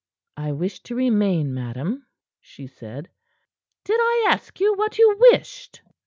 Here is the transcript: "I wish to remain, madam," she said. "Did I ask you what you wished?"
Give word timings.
"I 0.35 0.53
wish 0.53 0.79
to 0.81 0.95
remain, 0.95 1.53
madam," 1.53 2.07
she 2.39 2.65
said. 2.65 3.11
"Did 3.83 3.99
I 4.01 4.29
ask 4.31 4.59
you 4.59 4.73
what 4.73 4.97
you 4.97 5.15
wished?" 5.31 5.83